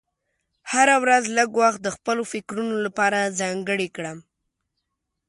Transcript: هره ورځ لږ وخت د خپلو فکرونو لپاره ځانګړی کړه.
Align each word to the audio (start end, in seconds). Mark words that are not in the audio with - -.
هره 0.71 0.95
ورځ 1.03 1.23
لږ 1.37 1.49
وخت 1.61 1.79
د 1.83 1.89
خپلو 1.95 2.23
فکرونو 2.33 2.75
لپاره 2.85 3.33
ځانګړی 3.39 3.87
کړه. 3.95 4.13